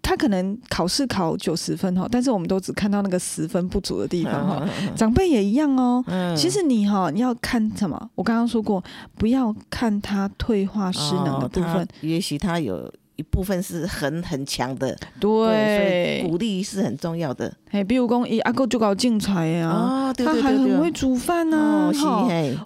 [0.00, 4.68] 他可能考试考九十分哈，但是我们都只看到那个十分不足的地方哈。
[4.94, 6.04] 长辈也一样哦。
[6.06, 8.10] 嗯其实你哈，你要看什么？
[8.14, 8.82] 我刚刚说过，
[9.16, 14.88] 不要看他退化失能的部分，哦也许他有一部分是很很强的，
[15.20, 17.52] 所以对，鼓励是很重要的。
[17.70, 20.64] 哎，比如讲，伊阿哥就搞竞彩啊，他还对对。
[20.64, 21.92] 对，很会煮饭呢、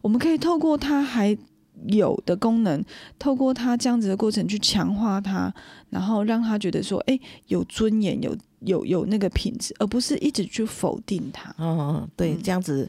[0.03, 1.37] 我们可以透过他还
[1.89, 2.83] 有的功能，
[3.19, 5.53] 透过他这样子的过程去强化他，
[5.91, 7.19] 然后让他觉得说，哎，
[7.49, 11.55] 有尊严，有有有那个品质，而不是一直去否定他。
[11.59, 12.41] 哦，对，嗯。
[12.43, 12.89] 这样子，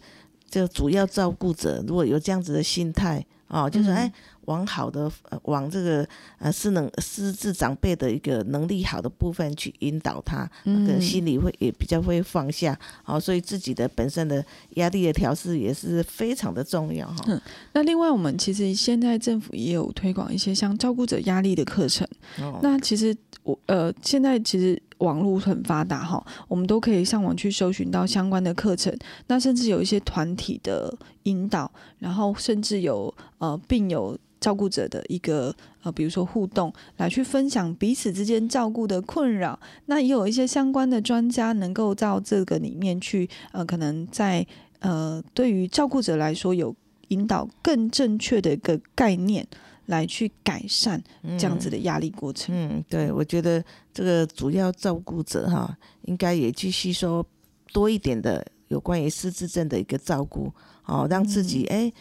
[0.49, 3.95] 就主要照顾者如果有这样子的心态，哦，就是嗯。
[3.95, 4.13] 哎，
[4.47, 6.05] 往好的，呃往这个
[6.39, 17.23] 呃是能失智长辈的一个能力好的部分去引导他，嗯可能心里会也比较会放下，哦，所以自己的本身的压力的调试也是非常的重要哈。
[17.27, 17.41] 嗯
[17.73, 22.07] 那另外，我们其实现在政府也有推广一些像照顾者压力的课程。
[22.39, 28.95] 哦，那其实我呃，现在其实网络很发达哈，我们都可以上网去搜寻到相关的课程。
[29.27, 30.93] 那甚至有一些团体的
[31.23, 39.59] 引导，然后甚至有呃病友照顾者的一个呃，比如说互动，来去分享彼此之间照顾的困扰。
[39.85, 44.45] 那也有一些相关的专家能够到这个里面去，呃，可能在
[44.79, 46.75] 呃对于照顾者来说有
[47.09, 49.47] 引导更正确的一个概念。
[49.87, 51.03] 来去改善
[51.37, 52.55] 这样子的压力过程。
[52.55, 53.61] 嗯，对，我觉得
[53.93, 57.25] 这个主要照顾者哈，应该也去吸收
[57.73, 60.53] 多一点的有关于失智症的一个照顾，
[60.85, 61.91] 哦，让自己哎。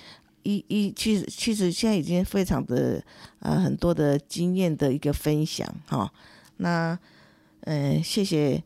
[0.48, 3.02] 一一其实其实现在已经非常的
[3.40, 6.08] 呃很多的经验的一个分享哈、
[6.58, 6.96] 那
[7.62, 8.62] 呃谢谢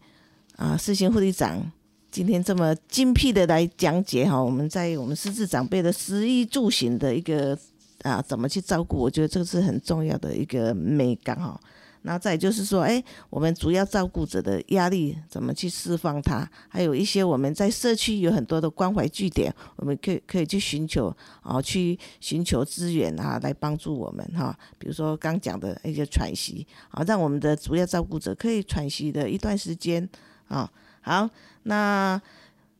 [0.57, 1.73] 啊世新护理长
[2.11, 7.59] 今天这么精辟的来讲解哈、我们在我们失智长辈的食衣住行的一个
[8.03, 11.61] 啊怎么去照顾，我觉得这个是很重要的一个美感哈、
[12.03, 16.49] 然后再就是说，哎，我们主要照顾者的压力怎么去释放它？
[16.69, 30.09] 还有一些我们在社区有很多的关怀据点，我们可以可以去寻求啊，去寻求资源啊，来帮助我们哈、比如说刚讲的一些喘息啊，让我们的主要照顾者可以喘息的一段时间
[30.49, 30.71] 啊。
[31.03, 31.29] 好，
[31.63, 32.21] 那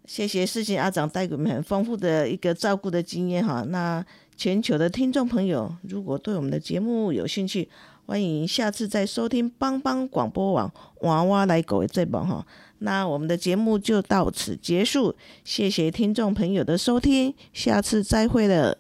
[0.05, 3.63] 谢谢世信阿长带给我们很丰富的一个照顾的经验哈。
[3.69, 4.05] 那
[4.41, 7.69] 全球的听众朋友，如果对我们的节目有兴趣，
[8.07, 10.73] 欢迎下次再收听帮帮广播网
[11.03, 12.47] 娃娃来狗的这本哈。
[12.79, 15.15] 那我们的节目就到此结束，
[15.45, 18.80] 谢谢听众朋友的收听，下次再会了。